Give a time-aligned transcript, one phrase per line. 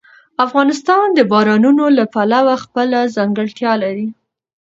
[0.45, 4.07] افغانستان د بارانونو له پلوه خپله ځانګړتیا لري.